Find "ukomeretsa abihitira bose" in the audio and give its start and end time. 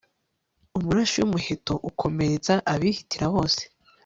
1.89-3.61